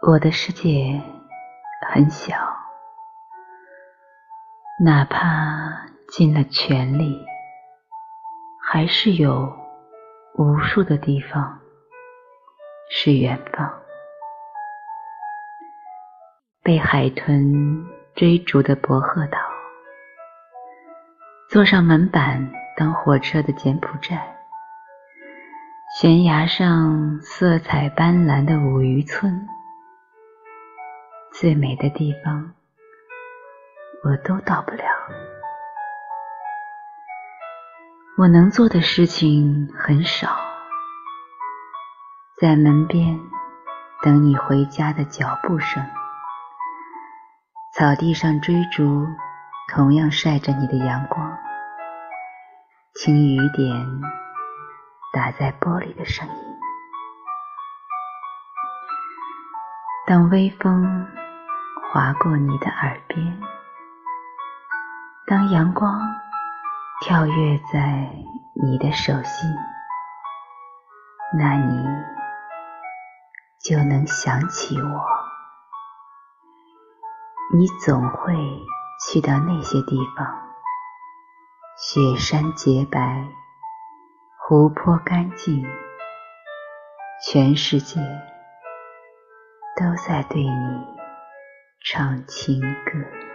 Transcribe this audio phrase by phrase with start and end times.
[0.00, 1.02] 我的世界
[1.90, 2.36] 很小，
[4.84, 7.26] 哪怕尽了全力，
[8.64, 9.52] 还是有
[10.34, 11.58] 无数的地方
[12.88, 13.68] 是远方。
[16.62, 19.38] 被海豚追逐的博赫岛，
[21.50, 24.36] 坐上门板当火车的柬埔寨。
[25.98, 29.48] 悬崖上色彩斑斓的五渔村，
[31.40, 32.52] 最美的地方，
[34.02, 34.82] 我都到不了。
[38.16, 40.36] 我能做的事情很少，
[42.40, 43.20] 在门边
[44.02, 45.80] 等你回家的脚步声，
[47.72, 49.06] 草地上追逐
[49.72, 51.38] 同样晒着你的阳光，
[52.94, 53.86] 听雨点。
[55.10, 56.34] 打在玻璃的声音。
[60.06, 61.08] 当微风
[61.90, 63.40] 划过你的耳边，
[65.26, 65.98] 当阳光
[67.00, 68.10] 跳跃在
[68.54, 69.50] 你的手心，
[71.38, 71.86] 那你
[73.58, 75.04] 就能想起我。
[77.56, 78.34] 你总会
[79.06, 80.26] 去到那些地方，
[81.78, 83.26] 雪山洁白。
[84.36, 85.66] 湖泊干净，
[87.22, 88.00] 全世界
[89.76, 90.97] 都在对你
[91.80, 93.27] 唱情歌。